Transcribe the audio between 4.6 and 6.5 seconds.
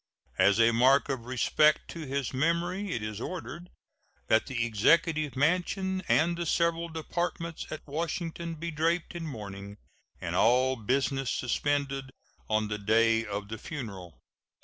Executive Mansion and the